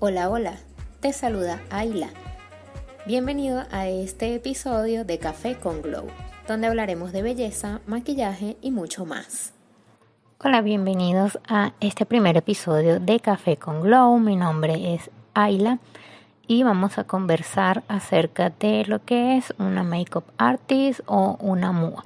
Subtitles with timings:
[0.00, 0.54] Hola, hola,
[1.00, 2.08] te saluda Ayla.
[3.06, 6.06] Bienvenido a este episodio de Café con Glow,
[6.48, 9.52] donde hablaremos de belleza, maquillaje y mucho más.
[10.42, 14.18] Hola, bienvenidos a este primer episodio de Café con Glow.
[14.18, 15.80] Mi nombre es Ayla
[16.46, 22.02] y vamos a conversar acerca de lo que es una makeup artist o una MUA.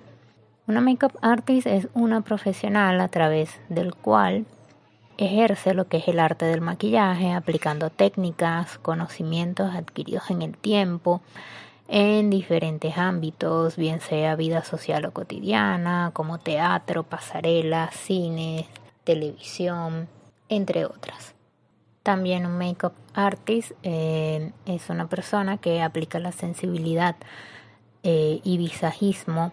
[0.66, 4.44] Una makeup artist es una profesional a través del cual
[5.18, 11.20] ejerce lo que es el arte del maquillaje, aplicando técnicas, conocimientos adquiridos en el tiempo,
[11.88, 18.66] en diferentes ámbitos, bien sea vida social o cotidiana, como teatro, pasarela, cine,
[19.04, 20.08] televisión,
[20.48, 21.34] entre otras.
[22.02, 27.16] También un makeup artist eh, es una persona que aplica la sensibilidad
[28.02, 29.52] eh, y visajismo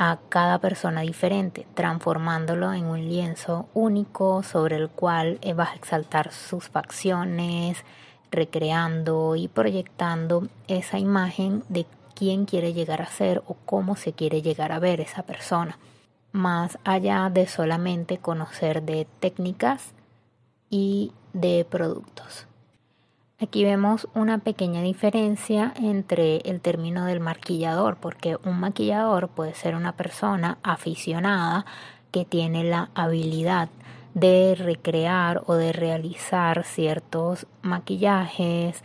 [0.00, 5.74] a cada persona diferente, transformándolo en un lienzo único sobre el cual eh, vas a
[5.74, 7.84] exaltar sus facciones,
[8.30, 14.40] recreando y proyectando esa imagen de quién quiere llegar a ser o cómo se quiere
[14.40, 15.78] llegar a ver esa persona,
[16.32, 19.92] más allá de solamente conocer de técnicas
[20.70, 22.46] y de productos.
[23.42, 29.74] Aquí vemos una pequeña diferencia entre el término del maquillador, porque un maquillador puede ser
[29.74, 31.64] una persona aficionada
[32.10, 33.70] que tiene la habilidad
[34.12, 38.82] de recrear o de realizar ciertos maquillajes,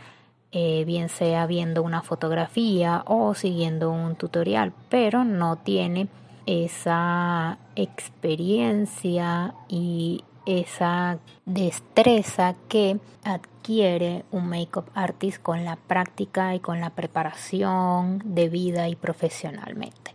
[0.52, 6.08] eh, bien sea viendo una fotografía o siguiendo un tutorial, pero no tiene
[6.46, 16.80] esa experiencia y esa destreza que adquiere un makeup artist con la práctica y con
[16.80, 20.14] la preparación de vida y profesionalmente.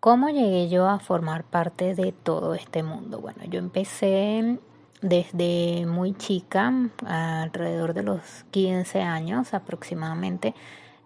[0.00, 3.20] ¿Cómo llegué yo a formar parte de todo este mundo?
[3.20, 4.58] Bueno, yo empecé
[5.02, 6.72] desde muy chica,
[7.04, 10.54] alrededor de los 15 años aproximadamente,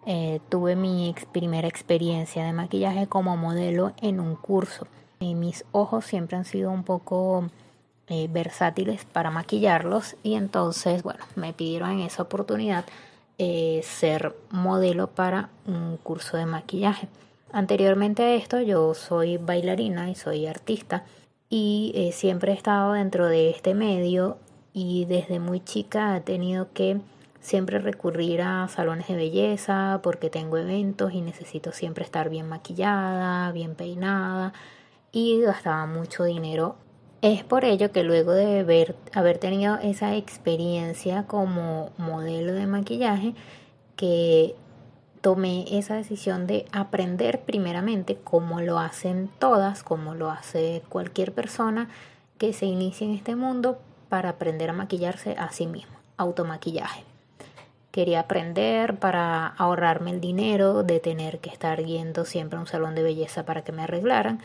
[0.05, 4.87] eh, tuve mi primera experiencia de maquillaje como modelo en un curso.
[5.19, 7.49] Mis ojos siempre han sido un poco
[8.13, 12.83] eh, versátiles para maquillarlos y entonces, bueno, me pidieron en esa oportunidad
[13.37, 17.07] eh, ser modelo para un curso de maquillaje.
[17.53, 21.05] Anteriormente a esto yo soy bailarina y soy artista
[21.49, 24.37] y eh, siempre he estado dentro de este medio
[24.73, 26.99] y desde muy chica he tenido que
[27.39, 33.53] siempre recurrir a salones de belleza porque tengo eventos y necesito siempre estar bien maquillada,
[33.53, 34.51] bien peinada
[35.13, 36.75] y gastaba mucho dinero
[37.21, 43.35] es por ello que luego de haber tenido esa experiencia como modelo de maquillaje,
[43.95, 44.55] que
[45.21, 51.89] tomé esa decisión de aprender primeramente cómo lo hacen todas, cómo lo hace cualquier persona
[52.39, 53.79] que se inicie en este mundo
[54.09, 57.03] para aprender a maquillarse a sí mismo, automaquillaje.
[57.91, 62.95] Quería aprender para ahorrarme el dinero de tener que estar yendo siempre a un salón
[62.95, 64.39] de belleza para que me arreglaran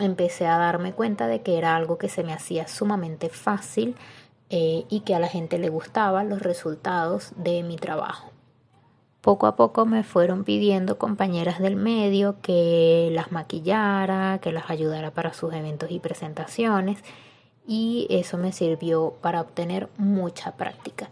[0.00, 3.94] empecé a darme cuenta de que era algo que se me hacía sumamente fácil
[4.48, 8.32] eh, y que a la gente le gustaban los resultados de mi trabajo.
[9.20, 15.10] Poco a poco me fueron pidiendo compañeras del medio que las maquillara, que las ayudara
[15.10, 17.04] para sus eventos y presentaciones
[17.66, 21.10] y eso me sirvió para obtener mucha práctica.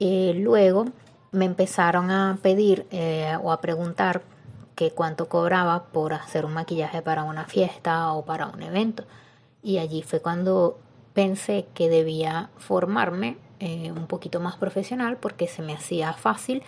[0.00, 0.86] Eh, luego
[1.32, 4.22] me empezaron a pedir eh, o a preguntar
[4.74, 9.04] que cuánto cobraba por hacer un maquillaje para una fiesta o para un evento.
[9.62, 10.78] Y allí fue cuando
[11.14, 16.62] pensé que debía formarme eh, un poquito más profesional porque se me hacía fácil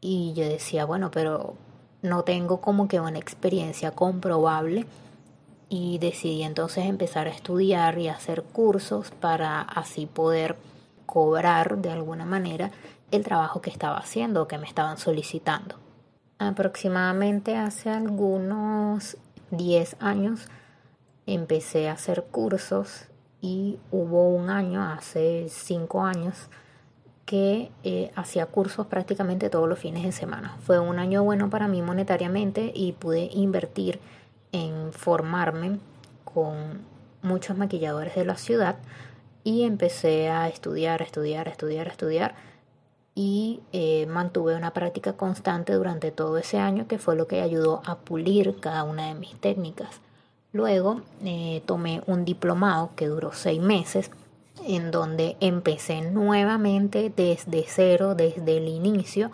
[0.00, 1.54] y yo decía, bueno, pero
[2.02, 4.86] no tengo como que una experiencia comprobable
[5.68, 10.56] y decidí entonces empezar a estudiar y hacer cursos para así poder
[11.06, 12.70] cobrar de alguna manera
[13.10, 15.76] el trabajo que estaba haciendo o que me estaban solicitando
[16.40, 19.18] aproximadamente hace algunos
[19.50, 20.48] 10 años
[21.26, 23.04] empecé a hacer cursos
[23.42, 26.48] y hubo un año, hace 5 años,
[27.26, 30.56] que eh, hacía cursos prácticamente todos los fines de semana.
[30.62, 34.00] Fue un año bueno para mí monetariamente y pude invertir
[34.50, 35.78] en formarme
[36.24, 36.80] con
[37.22, 38.76] muchos maquilladores de la ciudad
[39.44, 42.34] y empecé a estudiar, estudiar, estudiar, estudiar
[43.14, 47.82] y eh, mantuve una práctica constante durante todo ese año que fue lo que ayudó
[47.84, 50.00] a pulir cada una de mis técnicas.
[50.52, 54.10] Luego eh, tomé un diplomado que duró seis meses
[54.66, 59.30] en donde empecé nuevamente desde cero, desde el inicio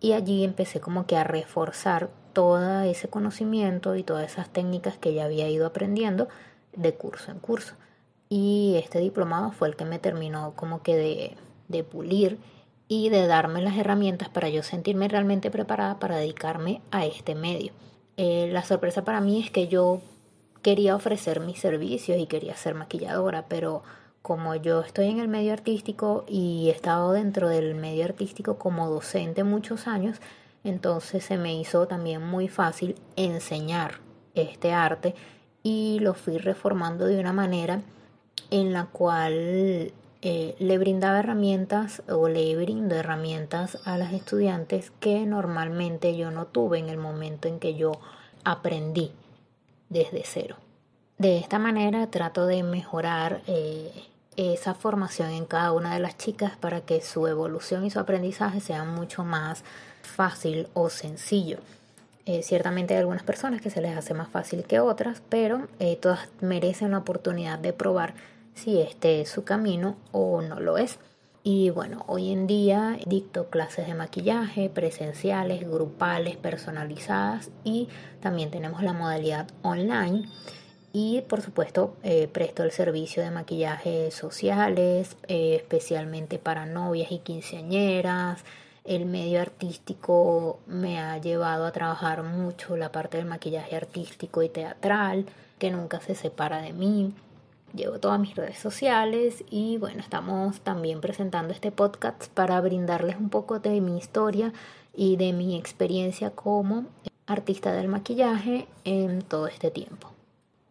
[0.00, 5.14] y allí empecé como que a reforzar todo ese conocimiento y todas esas técnicas que
[5.14, 6.28] ya había ido aprendiendo
[6.74, 7.74] de curso en curso.
[8.28, 11.36] y este diplomado fue el que me terminó como que de,
[11.68, 12.38] de pulir
[12.88, 17.72] y de darme las herramientas para yo sentirme realmente preparada para dedicarme a este medio.
[18.16, 20.00] Eh, la sorpresa para mí es que yo
[20.62, 23.82] quería ofrecer mis servicios y quería ser maquilladora, pero
[24.22, 28.88] como yo estoy en el medio artístico y he estado dentro del medio artístico como
[28.88, 30.18] docente muchos años,
[30.64, 34.00] entonces se me hizo también muy fácil enseñar
[34.34, 35.14] este arte
[35.62, 37.82] y lo fui reformando de una manera
[38.50, 45.24] en la cual eh, le brindaba herramientas o le brindo herramientas a las estudiantes que
[45.26, 47.92] normalmente yo no tuve en el momento en que yo
[48.42, 49.12] aprendí
[49.88, 50.56] desde cero.
[51.18, 53.92] De esta manera trato de mejorar eh,
[54.36, 58.58] esa formación en cada una de las chicas para que su evolución y su aprendizaje
[58.58, 59.62] sean mucho más
[60.02, 61.58] fácil o sencillo.
[62.26, 65.68] Eh, ciertamente hay algunas personas que se les hace más fácil que otras, pero
[66.00, 68.14] todas merecen la oportunidad de probar
[68.58, 70.98] si este es su camino o no lo es.
[71.44, 77.88] Y bueno, hoy en día dicto clases de maquillaje presenciales, grupales, personalizadas y
[78.20, 80.28] también tenemos la modalidad online.
[80.92, 87.20] Y por supuesto eh, presto el servicio de maquillaje sociales, eh, especialmente para novias y
[87.20, 88.44] quinceañeras.
[88.84, 94.48] El medio artístico me ha llevado a trabajar mucho la parte del maquillaje artístico y
[94.48, 95.26] teatral,
[95.58, 97.14] que nunca se separa de mí
[97.74, 103.28] llevo todas mis redes sociales y bueno, estamos también presentando este podcast para brindarles un
[103.28, 104.52] poco de mi historia
[104.94, 106.86] y de mi experiencia como
[107.26, 110.10] artista del maquillaje en todo este tiempo.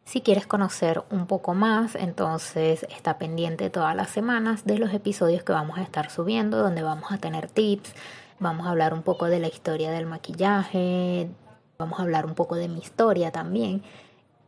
[0.06, 5.44] Si quieres conocer un poco más, entonces está pendiente todas las semanas de los episodios
[5.44, 7.94] que vamos a estar subiendo, donde vamos a tener tips,
[8.40, 11.30] vamos a hablar un poco de la historia del maquillaje,
[11.78, 13.84] vamos a hablar un poco de mi historia también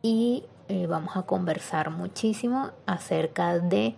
[0.02, 3.96] y eh, vamos a conversar muchísimo acerca de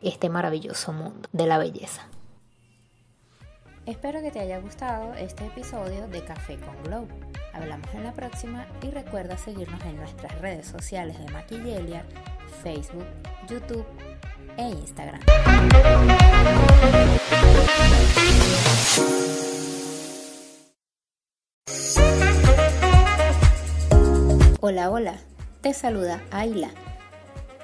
[0.00, 2.08] este maravilloso mundo de la belleza.
[3.84, 7.06] Espero que te haya gustado este episodio de Café con Glow.
[7.52, 12.06] Hablamos en la próxima y recuerda seguirnos en nuestras redes sociales de Maquillelia,
[12.62, 13.04] Facebook,
[13.46, 13.84] YouTube
[14.56, 15.20] e Instagram.
[24.62, 25.33] Hola, hola
[25.64, 26.68] te saluda Ayla.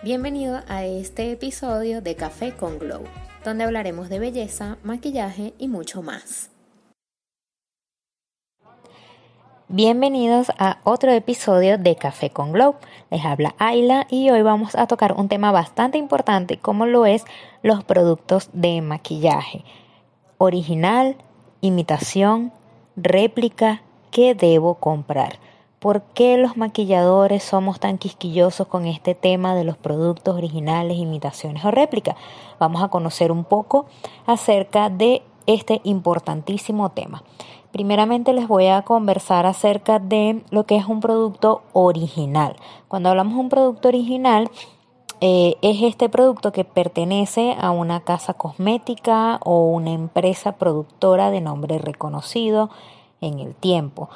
[0.02, 3.04] Bienvenido a este episodio de Café con Glow,
[3.44, 6.50] donde hablaremos de belleza, maquillaje y mucho más.
[9.68, 12.76] Bienvenidos a otro episodio de Café con Glow.
[13.10, 17.26] Les habla Ayla y hoy vamos a tocar un tema bastante importante como lo es
[17.62, 19.62] los productos de maquillaje.
[20.38, 21.16] Original,
[21.60, 22.50] imitación,
[22.96, 25.49] réplica, ¿qué debo comprar?
[25.80, 31.64] ¿Por qué los maquilladores somos tan quisquillosos con este tema de los productos originales, imitaciones
[31.64, 32.16] o réplicas?
[32.58, 33.86] Vamos a conocer un poco
[34.26, 37.22] acerca de este importantísimo tema.
[37.72, 42.56] Primeramente les voy a conversar acerca de lo que es un producto original.
[42.86, 44.50] Cuando hablamos de un producto original,
[45.22, 51.40] eh, es este producto que pertenece a una casa cosmética o una empresa productora de
[51.40, 52.68] nombre reconocido
[53.22, 54.10] en el tiempo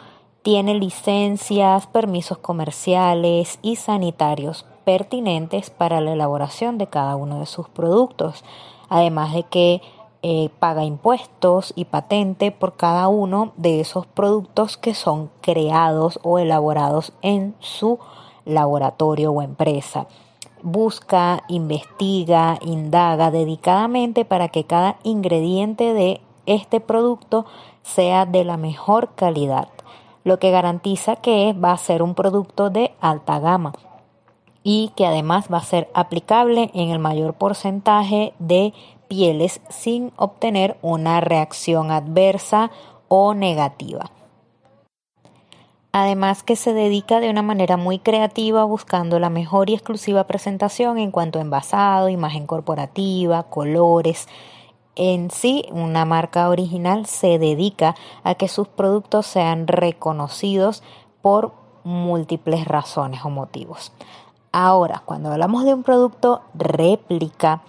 [0.45, 7.67] tiene licencias, permisos comerciales y sanitarios pertinentes para la elaboración de cada uno de sus
[7.71, 8.45] productos,
[8.91, 9.81] además de que
[10.23, 16.39] eh, paga impuestos y patente por cada uno de esos productos que son creados o
[16.39, 17.99] elaborados en su
[18.45, 20.09] laboratorio o empresa.
[20.63, 27.47] Busca, investiga, indaga dedicadamente para que cada ingrediente de este producto
[27.83, 29.69] sea de la mejor calidad
[30.25, 33.73] lo que garantiza que va a ser un producto de alta gama
[34.63, 38.73] y que además va a ser aplicable en el mayor porcentaje de
[39.07, 42.71] pieles sin obtener una reacción adversa
[43.09, 44.11] o negativa.
[45.93, 50.99] Además que se dedica de una manera muy creativa buscando la mejor y exclusiva presentación
[50.99, 54.27] en cuanto a envasado, imagen corporativa, colores,
[54.97, 60.83] en sí, una marca original se dedica a que sus productos sean reconocidos
[61.21, 61.53] por
[61.85, 63.93] múltiples razones o motivos.
[64.53, 67.63] Ahora, cuando hablamos de un producto réplica,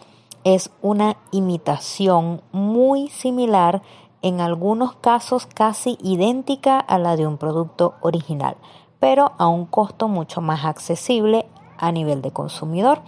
[0.44, 3.82] es una imitación muy similar,
[4.22, 8.56] en algunos casos casi idéntica a la de un producto original,
[9.00, 11.46] pero a un costo mucho más accesible
[11.78, 13.02] a nivel de consumidor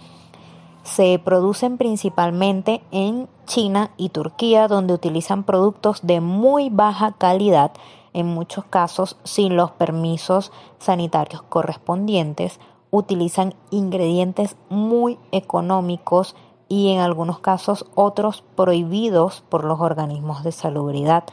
[0.88, 7.72] se producen principalmente en China y Turquía, donde utilizan productos de muy baja calidad,
[8.12, 12.58] en muchos casos sin los permisos sanitarios correspondientes
[12.90, 16.34] utilizan ingredientes muy económicos
[16.68, 21.24] y en algunos casos otros prohibidos por los organismos de salubridad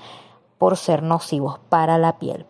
[0.57, 2.45] por ser nocivos para la piel.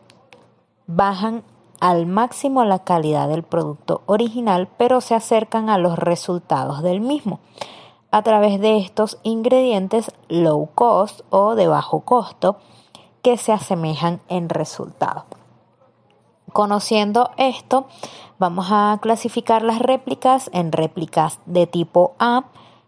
[0.88, 1.44] Bajan
[1.80, 7.40] al máximo la calidad del producto original, pero se acercan a los resultados del mismo
[8.16, 12.58] a través de estos ingredientes low cost o de bajo costo
[13.22, 15.26] que se asemejan en resultado.
[16.54, 17.88] Conociendo esto,
[18.40, 22.46] vamos a clasificar las réplicas en réplicas de tipo A,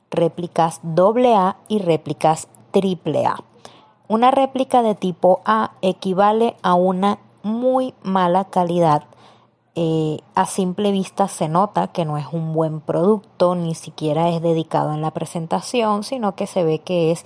[0.09, 3.35] réplicas AA y réplicas AAA.
[4.07, 9.03] Una réplica de tipo A equivale a una muy mala calidad.
[9.75, 14.41] Eh, a simple vista se nota que no es un buen producto, ni siquiera es
[14.41, 17.25] dedicado en la presentación, sino que se ve que es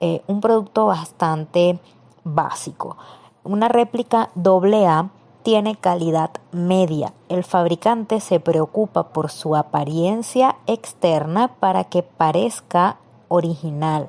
[0.00, 1.78] eh, un producto bastante
[2.24, 2.96] básico.
[3.44, 5.10] Una réplica AA
[5.42, 7.12] tiene calidad media.
[7.28, 14.08] El fabricante se preocupa por su apariencia externa para que parezca original.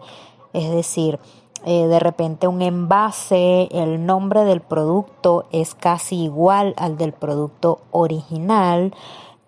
[0.54, 1.20] Es decir,
[1.66, 7.82] eh, de repente un envase, el nombre del producto es casi igual al del producto
[7.92, 8.94] original,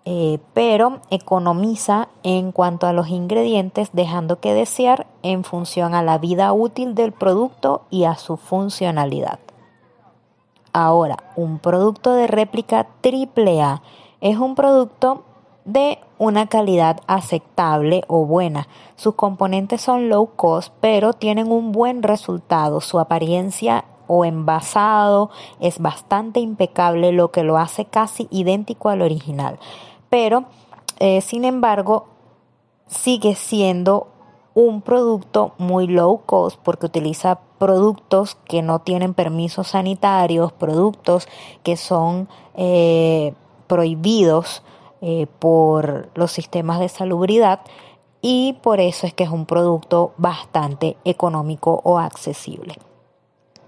[0.04, 6.18] eh, pero economiza en cuanto a los ingredientes, dejando que desear en función a la
[6.18, 9.40] vida útil del producto y a su funcionalidad.
[10.72, 13.82] Ahora, un producto de réplica AAA
[14.20, 15.24] es un producto
[15.66, 18.68] de una calidad aceptable o buena.
[18.94, 22.80] Sus componentes son low cost, pero tienen un buen resultado.
[22.80, 25.30] Su apariencia o envasado
[25.60, 29.58] es bastante impecable, lo que lo hace casi idéntico al original.
[30.08, 30.44] Pero,
[31.00, 32.06] eh, sin embargo,
[32.86, 34.06] sigue siendo
[34.54, 41.28] un producto muy low cost porque utiliza productos que no tienen permisos sanitarios, productos
[41.64, 43.34] que son eh,
[43.66, 44.62] prohibidos
[45.08, 47.60] eh, por los sistemas de salubridad
[48.20, 52.74] y por eso es que es un producto bastante económico o accesible.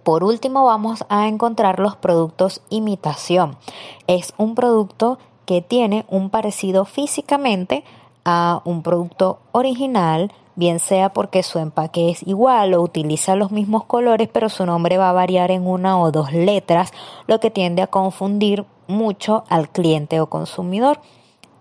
[0.03, 3.57] Por último vamos a encontrar los productos imitación.
[4.09, 7.85] Es un producto que tiene un parecido físicamente
[8.25, 13.85] a un producto original, bien sea porque su empaque es igual o utiliza los mismos
[13.85, 16.91] colores, pero su nombre va a variar en una o dos letras,
[17.29, 20.99] lo que tiende a confundir mucho al cliente o consumidor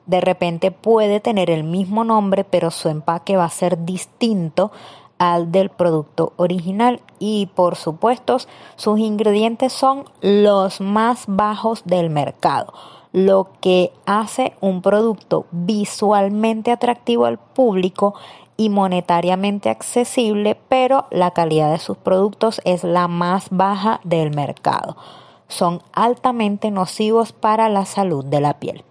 [0.08, 4.72] de repente puede tener el mismo nombre, pero su empaque va a ser distinto
[5.20, 8.38] al del producto original y por supuesto
[8.76, 12.74] sus ingredientes son los más bajos del mercado,
[13.12, 18.16] lo que hace un producto visualmente atractivo al público
[18.58, 24.98] y monetariamente accesible, pero la calidad de sus productos es la más baja del mercado.
[25.48, 28.84] Son altamente nocivos para la salud de la piel.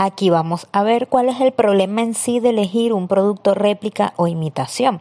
[0.00, 4.12] Aquí vamos a ver cuál es el problema en sí de elegir un producto réplica
[4.14, 5.00] o imitación.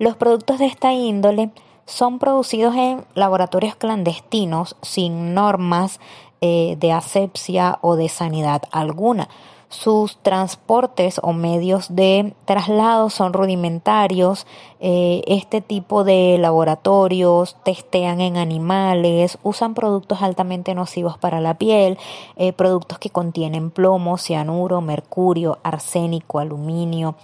[0.00, 1.50] Los productos de esta índole
[1.86, 6.00] son producidos en laboratorios clandestinos sin normas
[6.40, 9.28] eh, de asepsia o de sanidad alguna.
[9.72, 14.46] Sus transportes o medios de traslado son rudimentarios.
[14.80, 21.96] Eh, este tipo de laboratorios testean en animales, usan productos altamente nocivos para la piel,
[22.36, 27.14] eh, productos que contienen plomo, cianuro, mercurio, arsénico, aluminio,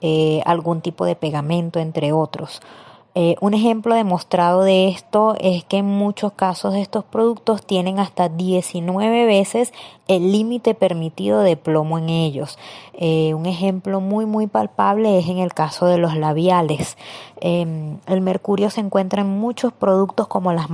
[0.00, 2.62] eh, algún tipo de pegamento, entre otros.
[3.20, 8.28] Eh, un ejemplo demostrado de esto es que en muchos casos estos productos tienen hasta
[8.28, 9.72] 19 veces
[10.06, 12.60] el límite permitido de plomo en ellos.
[12.92, 16.96] Eh, un ejemplo muy muy palpable es en el caso de los labiales.
[17.40, 20.68] Em, el mercurio se encuentra en muchos productos como las,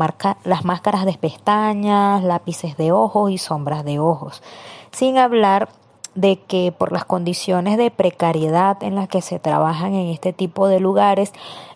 [0.44, 4.42] las máscaras de pestañas, lápices de ojos y sombras de ojos.
[4.90, 5.70] Sin hablar
[6.14, 10.68] de que por las condiciones de precariedad en las que se trabajan en este tipo
[10.68, 11.32] de lugares,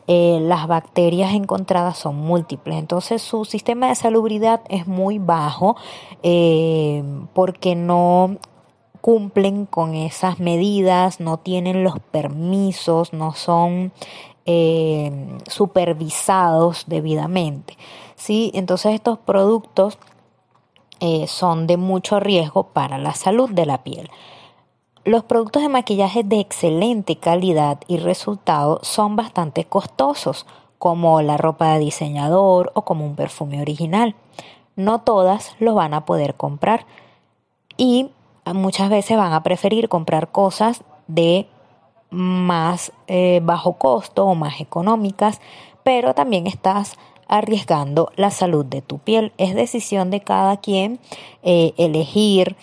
[0.06, 2.78] eh, las bacterias encontradas son múltiples.
[2.78, 5.76] Entonces su sistema de salubridad es muy bajo
[6.22, 7.02] eh,
[7.34, 8.38] porque no
[9.00, 13.92] cumplen con esas medidas, no tienen los permisos, no son
[14.46, 17.76] eh, supervisados debidamente.
[18.16, 18.50] ¿sí?
[18.54, 19.98] Entonces estos productos
[21.26, 24.10] son de mucho riesgo para la salud de la piel.
[25.04, 30.46] Los productos de maquillaje de excelente calidad y resultado son bastante costosos,
[30.78, 34.14] como la ropa de diseñador o como un perfume original.
[34.76, 36.86] No todas los van a poder comprar
[37.76, 38.10] y
[38.52, 41.48] muchas veces van a preferir comprar cosas de
[42.10, 45.40] más eh, bajo costo o más económicas,
[45.82, 46.96] pero también estas
[47.28, 49.32] arriesgando la salud de tu piel.
[49.38, 50.98] Es decisión de cada quien
[51.42, 52.56] eh, elegir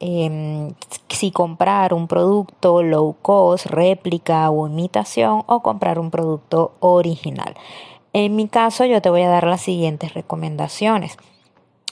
[0.00, 0.74] em,
[1.08, 7.54] si comprar un producto low cost, réplica o imitación o comprar un producto original.
[8.12, 11.16] En mi caso yo te voy a dar las siguientes recomendaciones.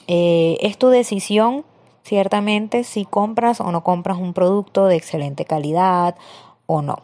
[0.07, 1.65] Eh, es tu decisión
[2.03, 6.15] ciertamente si compras o no compras un producto de excelente calidad
[6.65, 6.99] o no.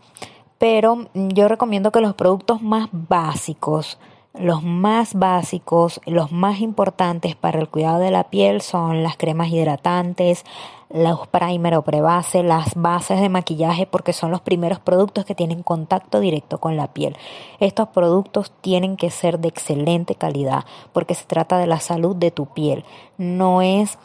[0.57, 3.99] Pero yo recomiendo que los productos más básicos,
[4.33, 9.49] los más básicos, los más importantes para el cuidado de la piel son las cremas
[9.49, 10.43] hidratantes,
[10.89, 15.63] los primer o prebase, las bases de maquillaje, porque son los primeros productos que tienen
[15.63, 17.15] contacto directo con la piel.
[17.59, 22.31] Estos productos tienen que ser de excelente calidad, porque se trata de la salud de
[22.31, 22.85] tu piel.
[23.17, 23.97] No es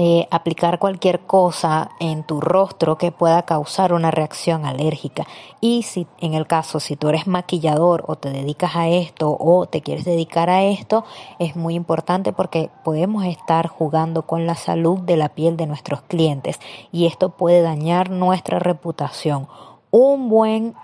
[0.00, 5.26] eh, aplicar cualquier cosa en tu rostro que pueda causar una reacción alérgica.
[5.60, 9.66] Y si en el caso, si tú eres maquillador o te dedicas a esto o
[9.66, 11.04] te quieres dedicar a esto,
[11.40, 16.02] es muy importante porque podemos estar jugando con la salud de la piel de nuestros
[16.02, 16.60] clientes
[16.92, 19.48] y esto puede dañar nuestra reputación.
[19.90, 20.76] Un buen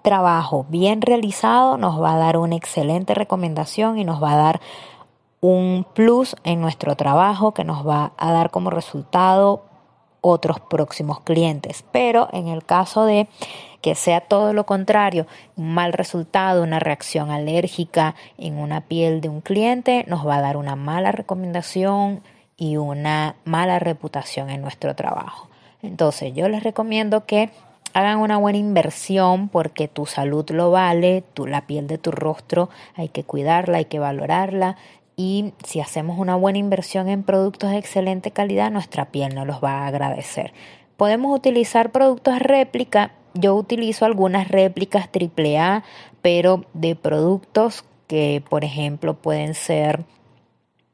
[0.00, 4.60] trabajo bien realizado nos va a dar una excelente recomendación y nos va a dar
[5.40, 9.64] un plus en nuestro trabajo que nos va a dar como resultado
[10.20, 11.84] otros próximos clientes.
[11.92, 13.28] Pero en el caso de
[13.80, 19.30] que sea todo lo contrario, un mal resultado, una reacción alérgica en una piel de
[19.30, 22.22] un cliente, nos va a dar una mala recomendación
[22.58, 25.48] y una mala reputación en nuestro trabajo.
[25.82, 27.48] Entonces yo les recomiendo que
[27.94, 32.68] hagan una buena inversión porque tu salud lo vale, tu, la piel de tu rostro
[32.94, 34.76] hay que cuidarla, hay que valorarla
[35.20, 39.62] y si hacemos una buena inversión en productos de excelente calidad, nuestra piel nos los
[39.62, 40.54] va a agradecer.
[40.96, 43.12] Podemos utilizar productos réplica.
[43.34, 45.84] Yo utilizo algunas réplicas AAA,
[46.22, 50.06] pero de productos que, por ejemplo, pueden ser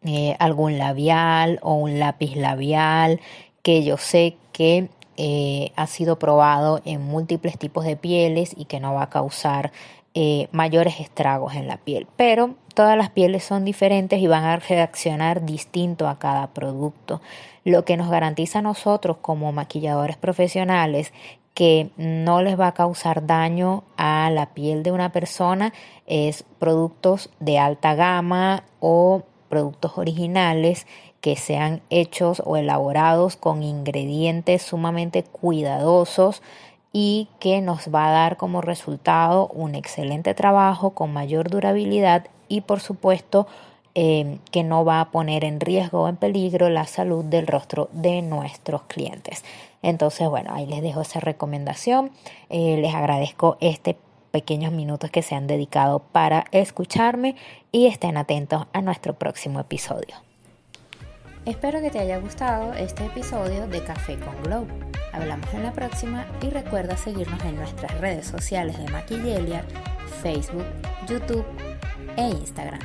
[0.03, 3.21] eh, algún labial o un lápiz labial,
[3.63, 8.81] que yo sé que eh, ha sido probado en múltiples tipos de pieles y que
[8.81, 9.71] no va a causar
[10.19, 12.07] eh, mayores estragos en la piel.
[12.17, 17.21] Pero todas las pieles son diferentes y van a reaccionar distinto a cada producto.
[17.65, 21.13] Lo que nos garantiza a nosotros como maquilladores profesionales
[21.53, 25.75] que no les va a causar daño a la piel de una persona
[26.07, 30.87] es productos de alta gama o productos originales
[31.21, 36.41] que sean hechos o elaborados con ingredientes sumamente cuidadosos
[36.99, 42.63] y que nos va a dar como resultado un excelente trabajo con mayor durabilidad y
[42.63, 43.47] por supuesto
[43.95, 47.91] eh, que no va a poner en riesgo o en peligro la salud del rostro
[47.93, 49.45] de nuestros clientes.
[49.83, 52.13] Entonces, bueno, ahí les dejo esa recomendación.
[52.49, 53.99] Eh, les agradezco este
[54.31, 57.37] pequeños minutos que se han dedicado para escucharme
[57.73, 60.26] y estén atentos a nuestro próximo episodio.
[61.47, 64.67] Espero que te haya gustado este episodio de Café con Glow.
[65.13, 69.65] Hablamos en la próxima y recuerda seguirnos en nuestras redes sociales de Maquillelia,
[70.25, 70.65] Facebook,
[71.07, 71.45] YouTube
[72.17, 72.81] e Instagram.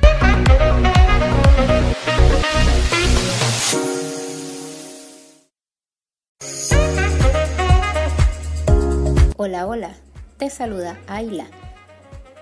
[9.38, 9.90] Hola, hola,
[10.36, 11.48] te saluda Ayla.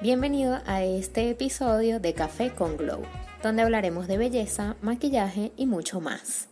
[0.03, 3.01] Bienvenido a este episodio de Café con Glow
[3.43, 6.51] donde hablaremos de belleza, maquillaje y mucho más.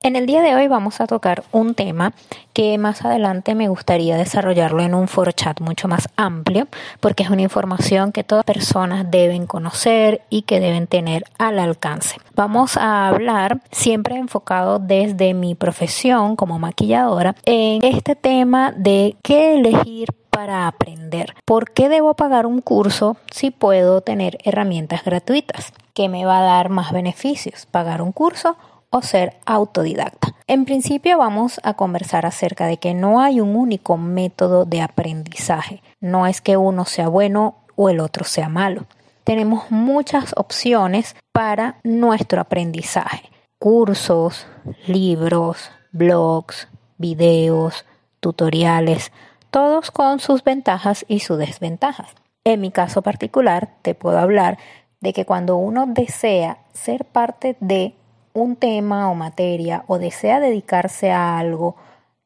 [0.00, 2.12] En el día de hoy vamos a tocar un tema
[2.52, 6.68] que más adelante me gustaría desarrollarlo en un foro chat mucho más amplio,
[7.00, 12.16] porque es una información que todas personas deben conocer y que deben tener al alcance.
[12.36, 19.56] Vamos a hablar siempre enfocado desde mi profesión como maquilladora en este tema de qué
[19.56, 21.34] elegir para aprender.
[21.44, 25.72] ¿Por qué debo pagar un curso si puedo tener herramientas gratuitas?
[25.94, 27.66] ¿Qué me va a dar más beneficios?
[27.66, 28.56] ¿Pagar un curso
[28.88, 30.36] o ser autodidacta.
[30.46, 35.82] En principio vamos a conversar acerca de que no hay un único método de aprendizaje.
[36.00, 38.86] No es que uno sea bueno o el otro sea malo.
[39.24, 43.28] Tenemos muchas opciones para nuestro aprendizaje.
[43.58, 44.46] Cursos,
[44.86, 47.84] libros, blogs, videos,
[48.20, 49.10] tutoriales,
[49.50, 52.14] todos con sus ventajas y sus desventajas.
[52.44, 54.58] En mi caso particular, te puedo hablar
[55.00, 57.94] de que cuando uno desea ser parte de
[58.32, 61.76] un tema o materia o desea dedicarse a algo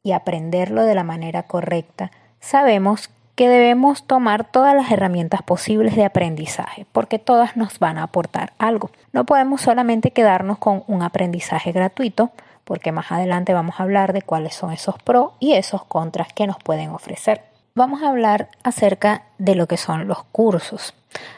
[0.03, 6.05] y aprenderlo de la manera correcta, sabemos que debemos tomar todas las herramientas posibles de
[6.05, 8.91] aprendizaje, porque todas nos van a aportar algo.
[9.13, 12.31] No podemos solamente quedarnos con un aprendizaje gratuito,
[12.73, 16.47] porque más adelante vamos a hablar de cuáles son esos pros y esos contras que
[16.47, 17.43] nos pueden ofrecer.
[17.75, 20.95] Vamos a hablar acerca de lo que son los cursos.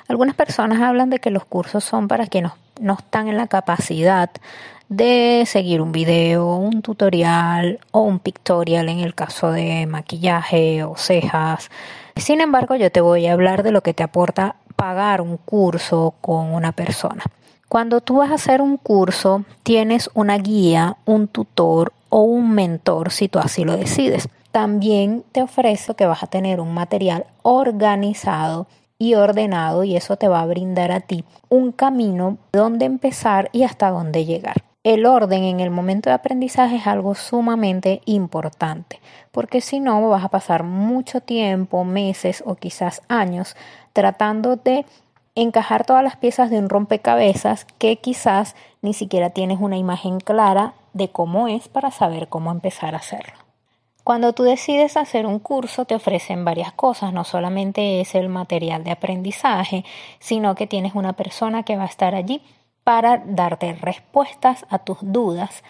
[0.07, 4.31] Algunas personas hablan de que los cursos son para quienes no están en la capacidad
[4.89, 10.95] de seguir un video, un tutorial o un pictorial en el caso de maquillaje o
[10.97, 11.69] cejas.
[12.15, 16.15] Sin embargo, yo te voy a hablar de lo que te aporta pagar un curso
[16.21, 17.25] con una persona.
[17.75, 23.11] Cuando tú vas a hacer un curso, tienes una guía, un tutor o un mentor
[23.11, 24.29] si tú así lo decides.
[24.53, 30.29] También te ofrezco que vas a tener un material organizado y ordenado y eso te
[30.29, 34.63] va a brindar a ti un camino donde empezar y hasta dónde llegar.
[34.85, 39.01] El orden en el momento de aprendizaje es algo sumamente importante,
[39.33, 43.57] porque si no vas a pasar mucho tiempo, meses o quizás años
[43.93, 44.87] tratando de
[45.35, 50.75] encajar todas las piezas de un rompecabezas que quizás ni siquiera tienes una imagen clara
[50.93, 53.35] de cómo es para saber cómo empezar a hacerlo.
[54.05, 58.85] Cuando tú decides hacer un curso te ofrecen varias cosas, no solamente es el material
[58.85, 59.85] de aprendizaje,
[60.19, 62.43] sino que tienes una persona que va a estar allí
[62.85, 65.65] para darte respuestas a tus dudas,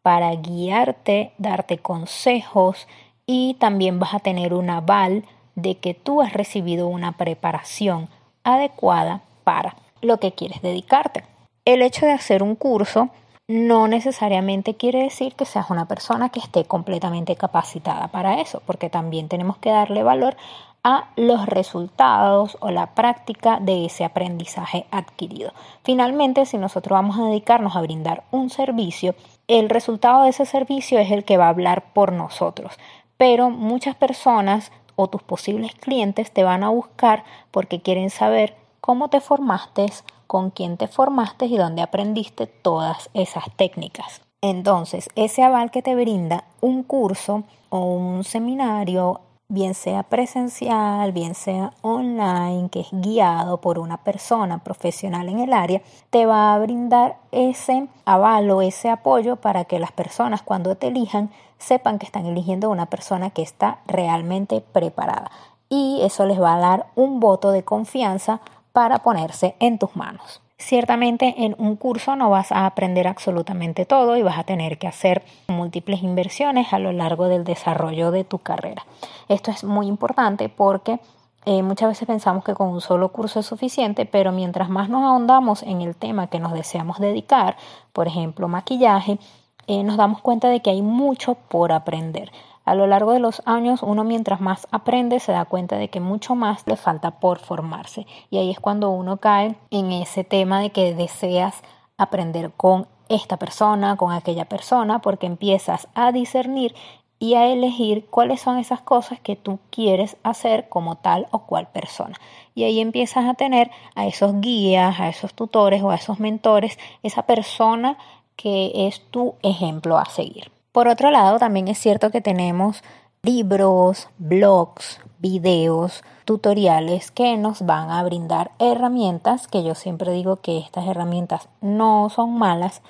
[0.00, 2.88] para guiarte, darte consejos
[3.26, 5.24] y también vas a tener un aval
[5.54, 8.08] de que tú has recibido una preparación
[8.44, 11.24] adecuada para lo que quieres dedicarte.
[11.64, 13.08] El hecho de hacer un curso
[13.46, 18.88] no necesariamente quiere decir que seas una persona que esté completamente capacitada para eso, porque
[18.88, 20.36] también tenemos que darle valor
[20.82, 25.52] a los resultados o la práctica de ese aprendizaje adquirido.
[25.82, 29.14] Finalmente, si nosotros vamos a dedicarnos a brindar un servicio,
[29.48, 32.74] el resultado de ese servicio es el que va a hablar por nosotros.
[33.16, 39.08] Pero muchas personas o tus posibles clientes te van a buscar porque quieren saber cómo
[39.08, 39.86] te formaste,
[40.26, 44.20] con quién te formaste y dónde aprendiste todas esas técnicas.
[44.40, 51.34] Entonces, ese aval que te brinda un curso o un seminario, bien sea presencial, bien
[51.34, 56.58] sea online, que es guiado por una persona profesional en el área, te va a
[56.58, 62.06] brindar ese aval o ese apoyo para que las personas cuando te elijan sepan que
[62.06, 65.30] están eligiendo una persona que está realmente preparada.
[65.68, 68.40] Y eso les va a dar un voto de confianza
[68.72, 70.43] para ponerse en tus manos.
[70.64, 74.86] Ciertamente en un curso no vas a aprender absolutamente todo y vas a tener que
[74.86, 78.86] hacer múltiples inversiones a lo largo del desarrollo de tu carrera.
[79.28, 81.00] Esto es muy importante porque
[81.44, 85.02] eh, muchas veces pensamos que con un solo curso es suficiente, pero mientras más nos
[85.02, 87.58] ahondamos en el tema que nos deseamos dedicar,
[87.92, 89.18] por ejemplo maquillaje,
[89.66, 92.32] eh, nos damos cuenta de que hay mucho por aprender.
[92.64, 96.00] A lo largo de los años, uno mientras más aprende se da cuenta de que
[96.00, 98.06] mucho más le falta por formarse.
[98.30, 101.62] Y ahí es cuando uno cae en ese tema de que deseas
[101.98, 106.74] aprender con esta persona, con aquella persona, porque empiezas a discernir
[107.18, 111.68] y a elegir cuáles son esas cosas que tú quieres hacer como tal o cual
[111.68, 112.16] persona.
[112.54, 116.78] Y ahí empiezas a tener a esos guías, a esos tutores o a esos mentores,
[117.02, 117.98] esa persona
[118.36, 120.53] que es tu ejemplo a seguir.
[120.74, 122.82] Por otro lado, también es cierto que tenemos
[123.22, 130.58] libros, blogs, videos, tutoriales que nos van a brindar herramientas, que yo siempre digo que
[130.58, 132.82] estas herramientas no son malas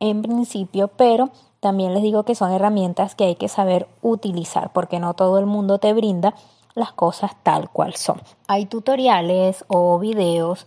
[0.00, 1.28] en principio, pero
[1.60, 5.44] también les digo que son herramientas que hay que saber utilizar, porque no todo el
[5.44, 6.32] mundo te brinda
[6.74, 8.22] las cosas tal cual son.
[8.46, 10.66] Hay tutoriales o videos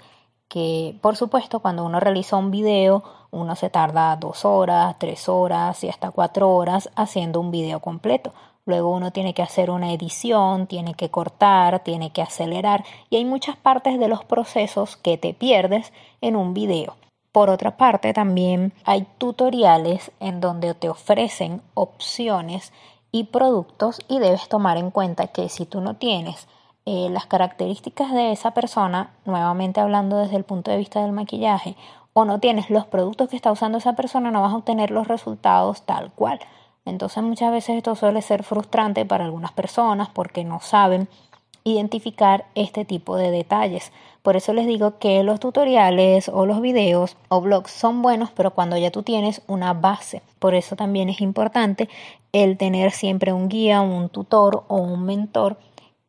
[0.51, 5.81] que, por supuesto, cuando uno realiza un video, uno se tarda dos horas, tres horas
[5.85, 8.33] y hasta cuatro horas haciendo un video completo.
[8.65, 13.23] Luego uno tiene que hacer una edición, tiene que cortar, tiene que acelerar y hay
[13.23, 16.97] muchas partes de los procesos que te pierdes en un video.
[17.31, 22.73] Por otra parte, también hay tutoriales en donde te ofrecen opciones
[23.13, 26.45] y productos y debes tomar en cuenta que si tú no tienes
[26.85, 31.75] eh, las características de esa persona, nuevamente hablando desde el punto de vista del maquillaje,
[32.13, 35.07] o no tienes los productos que está usando esa persona, no vas a obtener los
[35.07, 36.39] resultados tal cual.
[36.85, 41.07] Entonces muchas veces esto suele ser frustrante para algunas personas porque no saben
[41.63, 43.91] identificar este tipo de detalles.
[44.23, 48.51] Por eso les digo que los tutoriales o los videos o blogs son buenos, pero
[48.51, 50.21] cuando ya tú tienes una base.
[50.39, 51.89] Por eso también es importante
[52.31, 55.57] el tener siempre un guía, un tutor o un mentor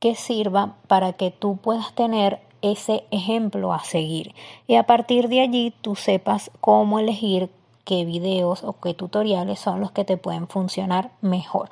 [0.03, 4.35] que sirva para que tú puedas tener ese ejemplo a seguir
[4.67, 7.51] y a partir de allí tú sepas cómo elegir
[7.85, 11.71] qué videos o qué tutoriales son los que te pueden funcionar mejor.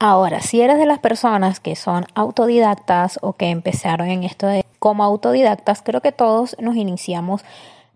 [0.00, 4.64] Ahora, si eres de las personas que son autodidactas o que empezaron en esto de
[4.80, 7.44] como autodidactas, creo que todos nos iniciamos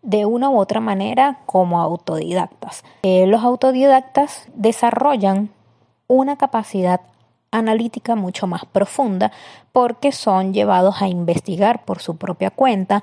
[0.02, 2.84] de una u otra manera como autodidactas.
[3.02, 5.50] Eh, los autodidactas desarrollan
[6.06, 7.00] una capacidad
[7.52, 9.30] analítica mucho más profunda
[9.70, 13.02] porque son llevados a investigar por su propia cuenta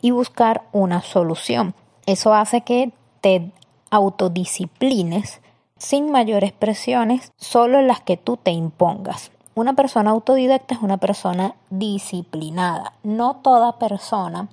[0.00, 1.74] y buscar una solución.
[2.06, 3.50] Eso hace que te
[3.90, 5.40] autodisciplines
[5.76, 9.30] sin mayores presiones, solo las que tú te impongas.
[9.54, 12.92] Una persona autodidacta es una persona disciplinada.
[13.02, 14.48] No toda persona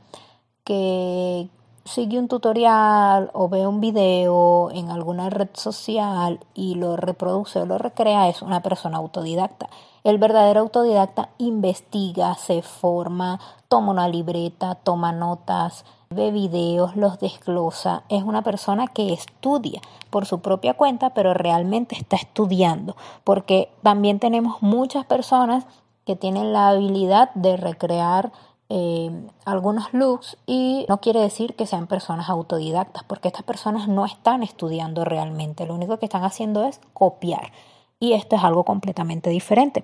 [0.63, 1.47] que
[1.85, 7.65] sigue un tutorial o ve un video en alguna red social y lo reproduce o
[7.67, 9.69] lo recrea es una persona autodidacta.
[10.03, 18.03] El verdadero autodidacta investiga, se forma, toma una libreta, toma notas, ve videos, los desglosa.
[18.09, 24.19] Es una persona que estudia por su propia cuenta, pero realmente está estudiando, porque también
[24.19, 25.65] tenemos muchas personas
[26.05, 28.31] que tienen la habilidad de recrear
[28.69, 29.11] eh,
[29.45, 34.43] algunos looks y no quiere decir que sean personas autodidactas, porque estas personas no están
[34.43, 37.51] estudiando realmente, lo único que están haciendo es copiar.
[37.99, 39.83] Y esto es algo completamente diferente.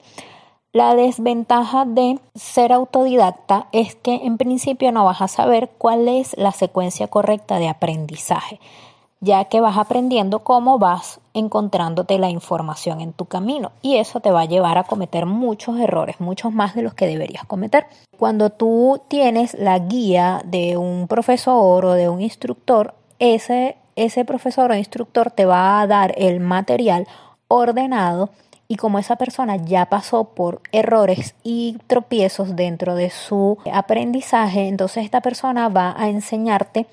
[0.74, 6.38] La desventaja de ser autodidacta es que en principio no vas a saber cuál es
[6.38, 8.60] la secuencia correcta de aprendizaje
[9.22, 14.32] ya que vas aprendiendo cómo vas encontrándote la información en tu camino y eso te
[14.32, 17.86] va a llevar a cometer muchos errores, muchos más de los que deberías cometer.
[18.18, 24.72] Cuando tú tienes la guía de un profesor o de un instructor, ese, ese profesor
[24.72, 27.08] o instructor te va a dar el material
[27.48, 28.32] ordenado
[28.68, 35.04] y como esa persona ya pasó por errores y tropiezos dentro de su aprendizaje, entonces
[35.04, 36.88] esta persona va a enseñarte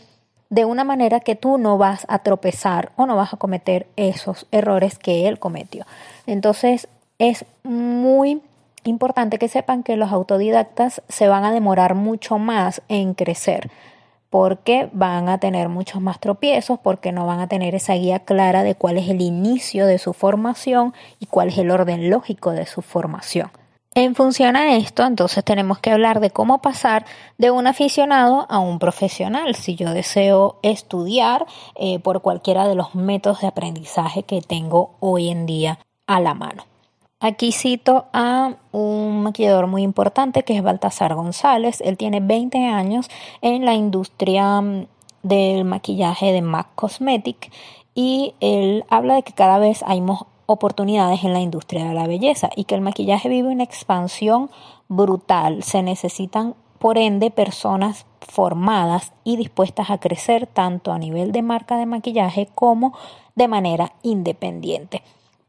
[0.50, 4.46] de una manera que tú no vas a tropezar o no vas a cometer esos
[4.50, 5.84] errores que él cometió.
[6.26, 8.40] Entonces es muy
[8.84, 13.70] importante que sepan que los autodidactas se van a demorar mucho más en crecer
[14.30, 18.62] porque van a tener muchos más tropiezos, porque no van a tener esa guía clara
[18.62, 22.66] de cuál es el inicio de su formación y cuál es el orden lógico de
[22.66, 23.50] su formación.
[23.94, 27.04] En función a esto, entonces tenemos que hablar de cómo pasar
[27.36, 29.54] de un aficionado a un profesional.
[29.54, 35.30] Si yo deseo estudiar eh, por cualquiera de los métodos de aprendizaje que tengo hoy
[35.30, 36.64] en día a la mano.
[37.20, 41.80] Aquí cito a un maquillador muy importante que es Baltasar González.
[41.80, 43.08] Él tiene 20 años
[43.42, 44.86] en la industria mm,
[45.24, 47.50] del maquillaje de MAC Cosmetic
[47.92, 50.00] y él habla de que cada vez hay
[50.50, 54.50] oportunidades en la industria de la belleza y que el maquillaje vive una expansión
[54.88, 55.62] brutal.
[55.62, 61.76] Se necesitan, por ende, personas formadas y dispuestas a crecer tanto a nivel de marca
[61.76, 62.94] de maquillaje como
[63.34, 65.02] de manera independiente.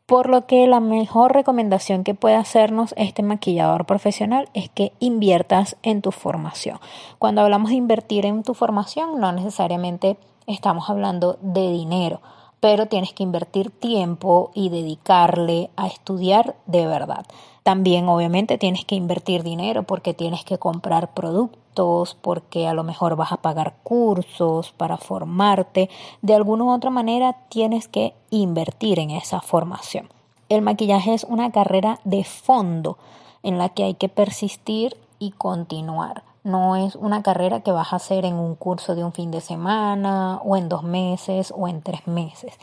[0.06, 5.78] Por lo que la mejor recomendación que puede hacernos este maquillador profesional es que inviertas
[5.82, 6.78] en tu formación.
[7.20, 12.20] Cuando hablamos de invertir en tu formación, no necesariamente estamos hablando de dinero
[12.60, 17.26] pero tienes que invertir tiempo y dedicarle a estudiar de verdad.
[17.64, 23.16] También obviamente tienes que invertir dinero porque tienes que comprar productos, porque a lo mejor
[23.16, 25.90] vas a pagar cursos para formarte.
[26.22, 30.10] De alguna u otra manera tienes que invertir en esa formación.
[30.50, 32.98] El maquillaje es una carrera de fondo
[33.44, 36.24] en la que hay que persistir y continuar.
[36.44, 39.42] No es una carrera que vas a hacer en un curso de un fin de
[39.42, 42.58] semana o en dos meses o en tres meses.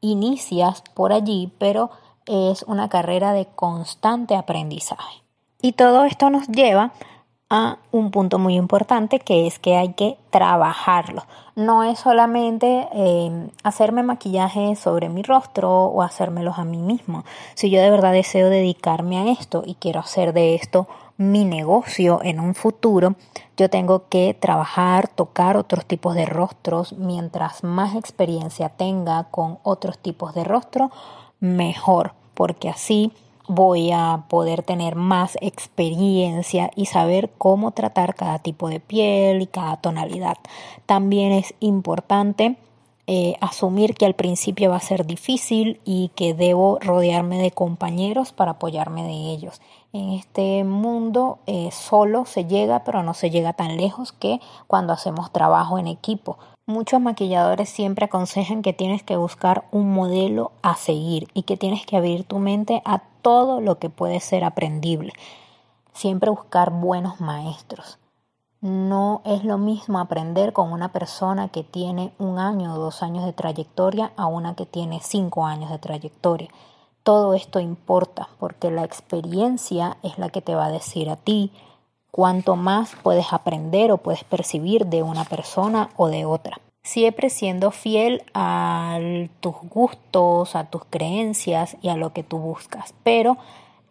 [0.00, 1.90] Inicias por allí, pero
[2.26, 5.22] es una carrera de constante aprendizaje.
[5.60, 6.92] Y todo esto nos lleva
[7.50, 11.24] a un punto muy importante que es que hay que trabajarlo.
[11.56, 17.24] No es solamente eh, hacerme maquillaje sobre mi rostro o hacérmelos a mí mismo.
[17.54, 20.86] Si yo de verdad deseo dedicarme a esto y quiero hacer de esto
[21.18, 23.16] mi negocio en un futuro,
[23.56, 26.92] yo tengo que trabajar, tocar otros tipos de rostros.
[26.94, 30.90] Mientras más experiencia tenga con otros tipos de rostro,
[31.40, 33.12] mejor, porque así
[33.48, 39.46] voy a poder tener más experiencia y saber cómo tratar cada tipo de piel y
[39.46, 40.36] cada tonalidad.
[40.86, 42.58] También es importante
[43.10, 48.32] eh, asumir que al principio va a ser difícil y que debo rodearme de compañeros
[48.32, 49.62] para apoyarme de ellos.
[49.94, 54.92] En este mundo eh, solo se llega, pero no se llega tan lejos que cuando
[54.92, 56.36] hacemos trabajo en equipo.
[56.66, 61.86] Muchos maquilladores siempre aconsejan que tienes que buscar un modelo a seguir y que tienes
[61.86, 65.14] que abrir tu mente a todo lo que puede ser aprendible.
[65.94, 67.97] Siempre buscar buenos maestros.
[68.60, 73.24] No es lo mismo aprender con una persona que tiene un año o dos años
[73.24, 76.48] de trayectoria a una que tiene cinco años de trayectoria.
[77.04, 81.52] Todo esto importa porque la experiencia es la que te va a decir a ti
[82.10, 86.60] cuánto más puedes aprender o puedes percibir de una persona o de otra.
[86.82, 88.98] Siempre siendo fiel a
[89.38, 93.36] tus gustos, a tus creencias y a lo que tú buscas, pero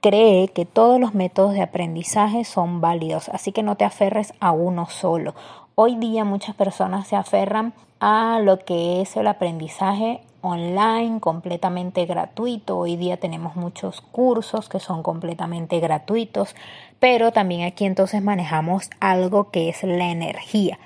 [0.02, 4.52] cree que todos los métodos de aprendizaje son válidos, así que no te aferres a
[4.52, 5.36] uno solo.
[5.76, 12.78] Hoy día muchas personas se aferran a lo que es el aprendizaje online completamente gratuito.
[12.78, 16.56] Hoy día tenemos muchos cursos que son completamente gratuitos,
[17.00, 20.80] pero también aquí entonces manejamos algo que es la energía.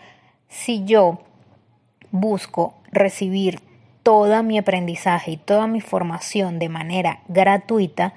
[0.47, 1.19] Si yo
[2.12, 3.62] busco recibir
[4.04, 8.13] toda mi aprendizaje y toda mi formación de manera gratuita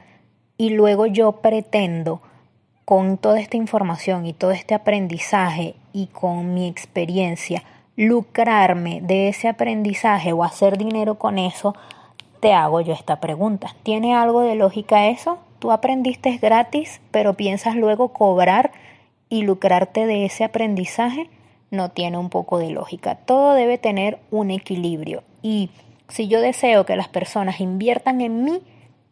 [0.57, 2.21] y luego yo pretendo
[2.85, 7.63] con toda esta información y todo este aprendizaje y con mi experiencia
[7.97, 11.75] lucrarme de ese aprendizaje o hacer dinero con eso,
[12.41, 13.75] te hago yo esta pregunta.
[13.83, 15.39] ¿Tiene algo de lógica eso?
[15.61, 18.73] Tú aprendiste gratis, pero piensas luego cobrar
[19.29, 21.31] y lucrarte de ese aprendizaje.
[21.71, 23.15] No tiene un poco de lógica.
[23.15, 25.23] Todo debe tener un equilibrio.
[25.43, 25.71] Y
[26.09, 28.63] si yo deseo que las personas inviertan en mí,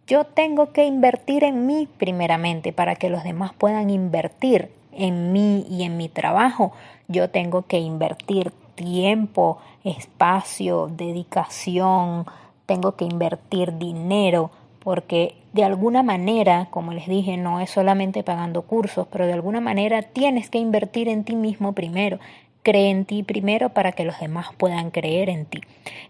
[0.06, 5.64] yo tengo que invertir en mí primeramente para que los demás puedan invertir en mí
[5.68, 6.72] y en mi trabajo.
[7.08, 12.26] Yo tengo que invertir tiempo, espacio, dedicación,
[12.66, 14.50] tengo que invertir dinero,
[14.82, 19.60] porque de alguna manera, como les dije, no es solamente pagando cursos, pero de alguna
[19.60, 22.18] manera tienes que invertir en ti mismo primero.
[22.62, 25.60] Cree en ti primero para que los demás puedan creer en ti.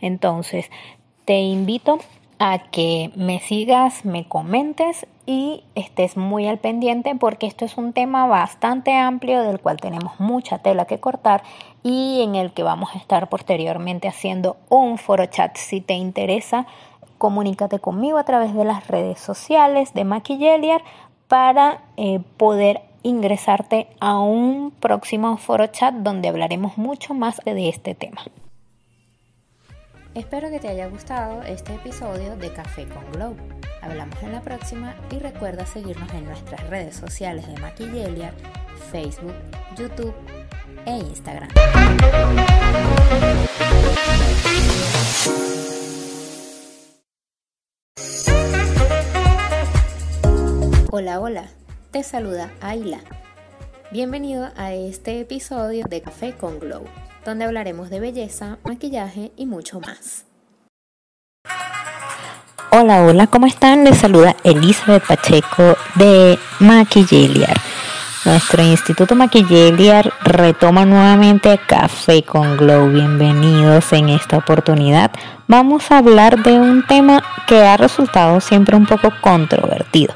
[0.01, 0.71] Entonces,
[1.25, 1.99] te invito
[2.45, 7.93] a que me sigas, me comentes y estés muy al pendiente porque esto es un
[7.93, 11.45] tema bastante amplio del cual tenemos mucha tela que cortar
[11.85, 15.57] y en el que vamos a estar posteriormente haciendo un foro chat.
[15.57, 16.67] Si te interesa,
[17.17, 20.83] comunícate conmigo a través de las redes sociales de Maquilleliar
[21.29, 27.95] para eh, poder ingresarte a un próximo foro chat donde hablaremos mucho más de este
[27.95, 28.23] tema.
[30.15, 33.35] Espero que te haya gustado este episodio de Café con Glow.
[33.81, 38.35] Hablamos en la próxima y recuerda seguirnos en nuestras redes sociales de Maquillelia,
[38.91, 39.33] Facebook,
[39.75, 40.13] YouTube
[40.85, 41.49] e Instagram.
[50.91, 51.49] Hola, hola,
[51.91, 53.01] te saluda Ayla.
[53.93, 56.85] Bienvenido a este episodio de Café con Glow
[57.25, 60.25] donde hablaremos de belleza, maquillaje y mucho más.
[62.71, 63.85] Hola, hola, ¿cómo están?
[63.85, 67.61] Les saluda Elizabeth Pacheco de Maquilleliar.
[68.25, 72.89] Nuestro Instituto Maquilleliar retoma nuevamente Café con Glow.
[72.89, 75.11] Bienvenidos en esta oportunidad.
[75.49, 80.15] Vamos a hablar de un tema que ha resultado siempre un poco controvertido,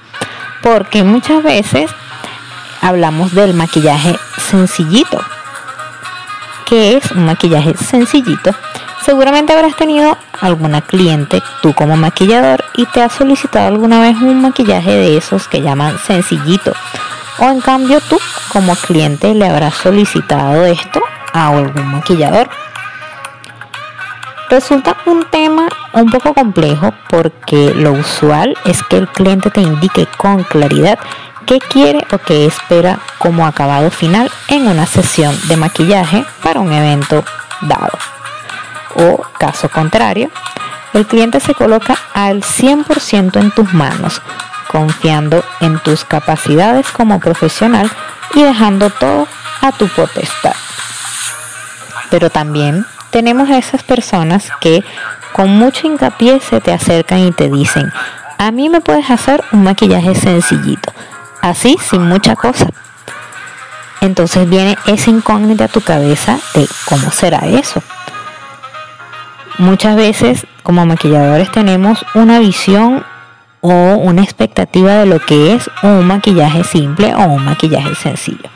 [0.62, 1.90] porque muchas veces
[2.80, 5.20] hablamos del maquillaje sencillito,
[6.66, 8.54] que es un maquillaje sencillito,
[9.04, 14.42] seguramente habrás tenido alguna cliente, tú como maquillador, y te has solicitado alguna vez un
[14.42, 16.72] maquillaje de esos que llaman sencillito.
[17.38, 18.18] O en cambio tú
[18.52, 21.00] como cliente le habrás solicitado esto
[21.32, 22.48] a algún maquillador.
[24.48, 30.06] Resulta un tema un poco complejo porque lo usual es que el cliente te indique
[30.16, 30.98] con claridad
[31.46, 36.72] qué quiere o qué espera como acabado final en una sesión de maquillaje para un
[36.72, 37.24] evento
[37.62, 37.96] dado.
[38.96, 40.30] O caso contrario,
[40.92, 44.20] el cliente se coloca al 100% en tus manos,
[44.68, 47.90] confiando en tus capacidades como profesional
[48.34, 49.28] y dejando todo
[49.60, 50.54] a tu potestad.
[52.10, 54.84] Pero también tenemos a esas personas que
[55.32, 57.92] con mucho hincapié se te acercan y te dicen,
[58.38, 60.92] a mí me puedes hacer un maquillaje sencillito,
[61.50, 62.68] así sin mucha cosa.
[64.00, 67.82] Entonces viene esa incógnita a tu cabeza de cómo será eso.
[69.58, 73.04] Muchas veces como maquilladores tenemos una visión
[73.62, 78.50] o una expectativa de lo que es un maquillaje simple o un maquillaje sencillo.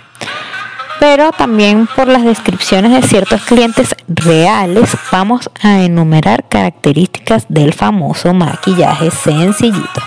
[1.01, 8.35] Pero también por las descripciones de ciertos clientes reales vamos a enumerar características del famoso
[8.35, 10.03] maquillaje sencillito.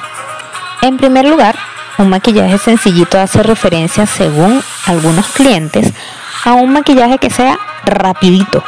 [0.84, 1.56] En primer lugar,
[1.98, 5.94] un maquillaje sencillito hace referencia, según algunos clientes,
[6.44, 8.64] a un maquillaje que sea rapidito.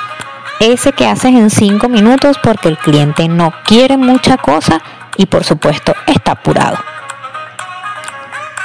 [0.60, 4.82] Ese que haces en 5 minutos porque el cliente no quiere mucha cosa
[5.18, 6.78] y por supuesto está apurado.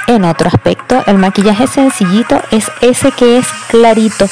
[0.07, 4.27] En otro aspecto, el maquillaje sencillito es ese que es clarito,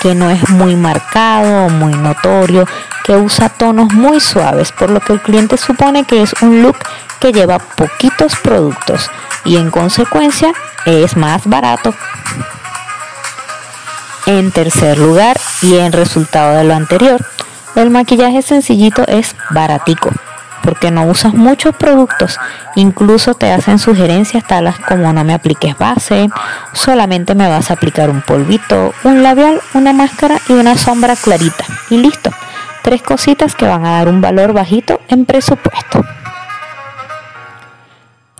[0.00, 2.66] que no es muy marcado muy notorio,
[3.04, 6.76] que usa tonos muy suaves, por lo que el cliente supone que es un look
[7.20, 9.10] que lleva poquitos productos
[9.44, 10.52] y en consecuencia
[10.86, 11.94] es más barato.
[14.26, 17.24] En tercer lugar, y en resultado de lo anterior,
[17.74, 20.10] el maquillaje sencillito es baratico.
[20.62, 22.38] Porque no usas muchos productos.
[22.76, 26.28] Incluso te hacen sugerencias tales como no me apliques base,
[26.72, 31.64] solamente me vas a aplicar un polvito, un labial, una máscara y una sombra clarita.
[31.90, 32.30] Y listo.
[32.82, 36.04] Tres cositas que van a dar un valor bajito en presupuesto.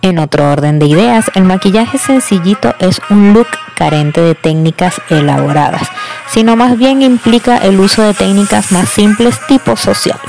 [0.03, 5.87] En otro orden de ideas, el maquillaje sencillito es un look carente de técnicas elaboradas,
[6.27, 10.19] sino más bien implica el uso de técnicas más simples tipo social.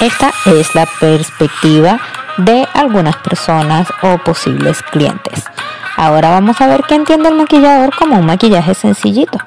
[0.00, 1.98] Esta es la perspectiva
[2.36, 5.44] de algunas personas o posibles clientes.
[5.96, 9.38] Ahora vamos a ver qué entiende el maquillador como un maquillaje sencillito.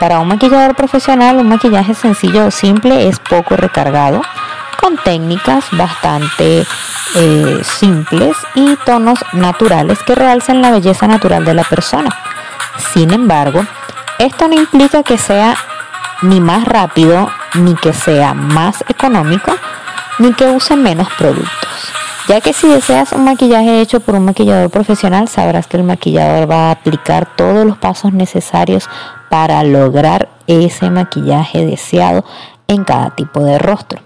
[0.00, 4.22] Para un maquillador profesional, un maquillaje sencillo o simple es poco recargado,
[4.80, 6.66] con técnicas bastante
[7.14, 12.10] eh, simples y tonos naturales que realcen la belleza natural de la persona.
[12.92, 13.64] Sin embargo,
[14.18, 15.56] esto no implica que sea
[16.22, 19.52] ni más rápido, ni que sea más económico,
[20.18, 21.92] ni que use menos productos.
[22.28, 26.50] Ya que si deseas un maquillaje hecho por un maquillador profesional, sabrás que el maquillador
[26.50, 28.88] va a aplicar todos los pasos necesarios
[29.30, 32.24] para lograr ese maquillaje deseado
[32.68, 34.00] en cada tipo de rostro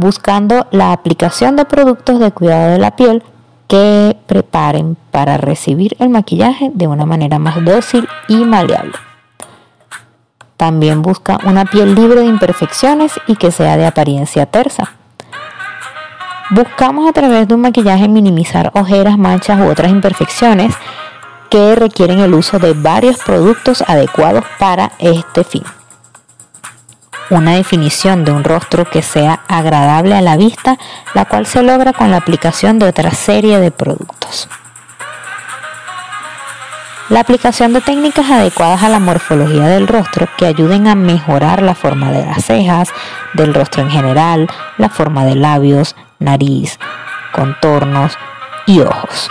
[0.00, 3.22] buscando la aplicación de productos de cuidado de la piel
[3.68, 8.94] que preparen para recibir el maquillaje de una manera más dócil y maleable.
[10.60, 14.92] También busca una piel libre de imperfecciones y que sea de apariencia tersa.
[16.50, 20.74] Buscamos a través de un maquillaje minimizar ojeras, manchas u otras imperfecciones
[21.48, 25.62] que requieren el uso de varios productos adecuados para este fin
[27.30, 30.78] una definición de un rostro que sea agradable a la vista,
[31.14, 34.48] la cual se logra con la aplicación de otra serie de productos.
[37.10, 41.74] La aplicación de técnicas adecuadas a la morfología del rostro que ayuden a mejorar la
[41.74, 42.88] forma de las cejas,
[43.34, 44.48] del rostro en general,
[44.78, 46.78] la forma de labios, nariz,
[47.32, 48.16] contornos
[48.66, 49.30] y ojos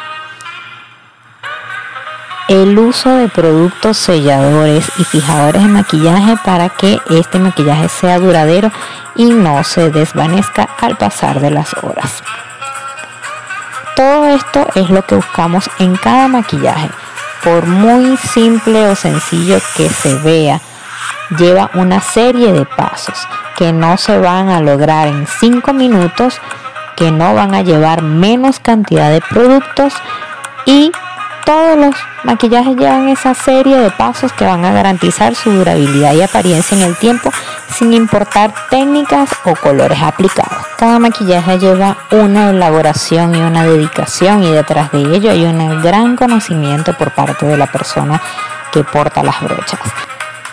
[2.49, 8.71] el uso de productos selladores y fijadores de maquillaje para que este maquillaje sea duradero
[9.15, 12.23] y no se desvanezca al pasar de las horas.
[13.95, 16.89] Todo esto es lo que buscamos en cada maquillaje.
[17.43, 20.61] Por muy simple o sencillo que se vea,
[21.37, 23.17] lleva una serie de pasos
[23.57, 26.39] que no se van a lograr en 5 minutos,
[26.95, 29.93] que no van a llevar menos cantidad de productos
[30.65, 30.91] y
[31.45, 36.21] todos los maquillajes llevan esa serie de pasos que van a garantizar su durabilidad y
[36.21, 37.31] apariencia en el tiempo
[37.78, 40.65] sin importar técnicas o colores aplicados.
[40.78, 46.15] Cada maquillaje lleva una elaboración y una dedicación y detrás de ello hay un gran
[46.15, 48.22] conocimiento por parte de la persona
[48.72, 49.80] que porta las brochas.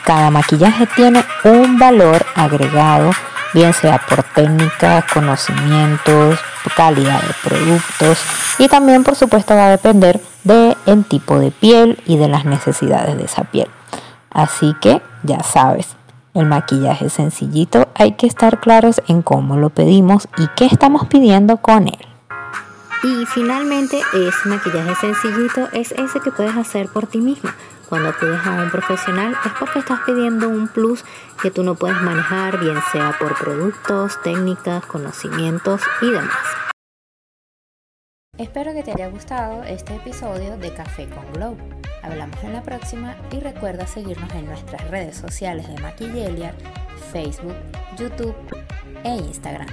[0.04, 3.10] Cada maquillaje tiene un valor agregado,
[3.52, 6.38] bien sea por técnicas, conocimientos,
[6.76, 8.18] calidad de productos
[8.58, 13.16] y también por supuesto va a depender del tipo de piel y de las necesidades
[13.16, 13.68] de esa piel.
[14.30, 15.96] Así que ya sabes,
[16.36, 21.56] el maquillaje sencillito hay que estar claros en cómo lo pedimos y qué estamos pidiendo
[21.56, 22.06] con él.
[23.02, 27.50] Y finalmente, ese maquillaje sencillito es ese que puedes hacer por ti mismo.
[27.88, 31.04] Cuando pides a un profesional es porque estás pidiendo un plus
[31.40, 36.75] que tú no puedes manejar, bien sea por productos, técnicas, conocimientos y demás.
[38.38, 41.56] Espero que te haya gustado este episodio de Café con Glow.
[42.02, 46.54] Hablamos en la próxima y recuerda seguirnos en nuestras redes sociales de Maquillelia,
[47.12, 47.56] Facebook,
[47.96, 48.36] YouTube
[49.04, 49.66] e Instagram.